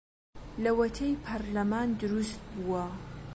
[0.63, 2.85] لەوەتەی پەرلەمان دروست بووە